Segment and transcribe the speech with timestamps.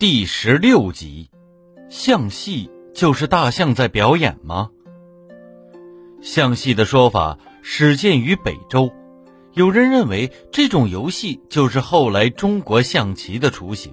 [0.00, 1.28] 第十六集，
[1.90, 4.70] 象戏就是大象在表演吗？
[6.22, 8.90] 象戏的说法始见于北周，
[9.52, 13.92] 有人认为这种游戏就是后来中国象棋的雏形。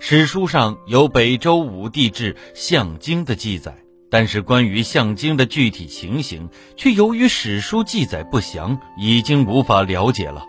[0.00, 3.76] 史书上有北周武帝制象经的记载，
[4.10, 10.44] 但是关于象经的具体情形，却由于史书记载不详，已经无法了解了。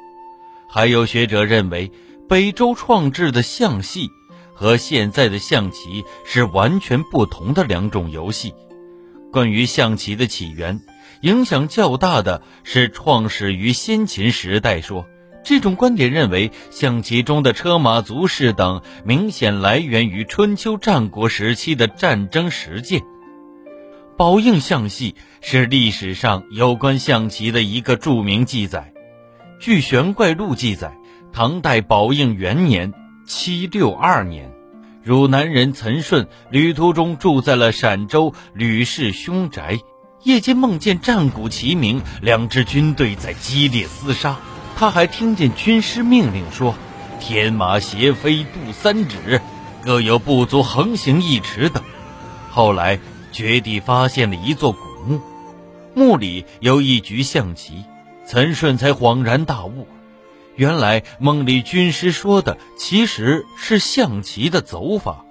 [0.68, 1.92] 还有学者认为，
[2.28, 4.10] 北周创制的象戏。
[4.54, 8.54] 和现在的象棋是完全不同的两种游戏。
[9.32, 10.80] 关于象棋的起源，
[11.22, 15.06] 影响较大的是创始于先秦时代说。
[15.46, 23.02] 这种观点认为，象棋中的车马足式等明显来源于春秋战国时期的战争实践。
[24.16, 28.94] 宝应象戏是历史上有关象棋的一个著名记载。
[29.60, 30.98] 据《玄怪录》记载，
[31.34, 32.94] 唐代宝应元年。
[33.26, 34.52] 七六二年，
[35.02, 39.80] 汝南人岑顺旅途中住在了陕州吕氏凶宅，
[40.24, 44.38] 夜间梦见战鼓齐鸣，两支军队在激烈厮杀。
[44.76, 46.76] 他还听见军师命令说
[47.22, 49.40] ：“天马斜飞度三指，
[49.84, 51.84] 各有部族横行一尺等。”
[52.52, 53.00] 后来
[53.32, 55.22] 掘地发现了一座古墓，
[55.96, 57.86] 墓里有一局象棋，
[58.26, 59.88] 岑顺才恍然大悟。
[60.56, 65.26] 原来梦里军师说的其实是象棋的走法。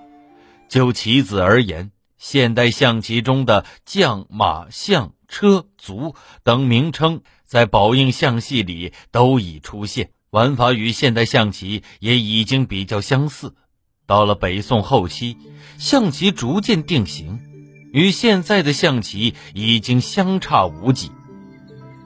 [0.69, 13.55] 就棋子而言，现代象棋中的将、马、象、车、卒等名称，在宝应象戏里都已出现，玩法与现代象棋也已经比较相似。
[14.06, 15.37] 到了北宋后期，
[15.78, 17.39] 象棋逐渐定型，
[17.93, 21.11] 与现在的象棋已经相差无几。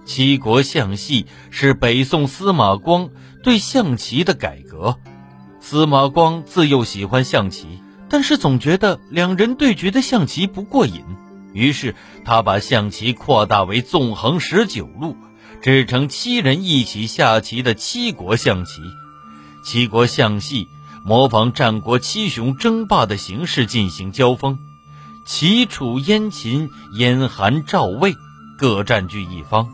[0.07, 3.11] 七国象戏是北宋司马光
[3.43, 4.97] 对象棋的改革。
[5.61, 7.67] 司马光自幼喜欢象棋，
[8.09, 11.03] 但是总觉得两人对决的象棋不过瘾，
[11.53, 15.17] 于是他把象棋扩大为纵横十九路，
[15.61, 18.81] 制成七人一起下棋的七国象棋。
[19.65, 20.69] 七国象戏
[21.05, 24.57] 模仿战国七雄争霸的形式进行交锋，
[25.27, 28.15] 齐、楚、燕、秦、燕、韩、赵、魏
[28.57, 29.69] 各占据一方。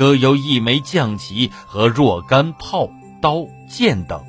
[0.00, 2.90] 各有一枚将旗和若干炮、
[3.20, 4.24] 刀、剑等。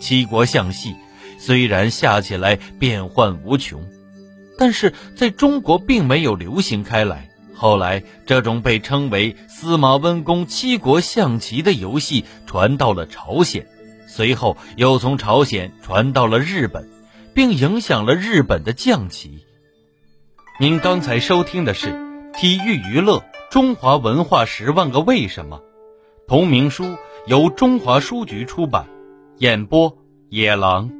[0.00, 0.96] 七国象戏
[1.38, 3.86] 虽然下起来变幻无穷，
[4.56, 7.28] 但是在中国并没有流行开来。
[7.54, 13.66] 后来，这种被称为司马温公七国象棋的游戏传到了朝鲜，
[14.06, 16.88] 随后又从朝鲜传到了日本，
[17.34, 19.44] 并影响了日本的将棋。
[20.58, 21.88] 您刚才收听的是
[22.32, 23.22] 体育娱乐。
[23.50, 25.58] 中华文化十万个为什么，
[26.26, 26.84] 同名书
[27.26, 28.86] 由中华书局出版，
[29.38, 29.96] 演播
[30.28, 30.97] 野狼。